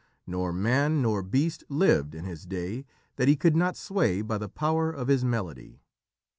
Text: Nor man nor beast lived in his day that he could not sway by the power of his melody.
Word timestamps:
Nor 0.25 0.51
man 0.51 1.03
nor 1.03 1.21
beast 1.21 1.63
lived 1.69 2.15
in 2.15 2.25
his 2.25 2.47
day 2.47 2.87
that 3.17 3.27
he 3.27 3.35
could 3.35 3.55
not 3.55 3.77
sway 3.77 4.23
by 4.23 4.39
the 4.39 4.49
power 4.49 4.91
of 4.91 5.09
his 5.09 5.23
melody. 5.23 5.79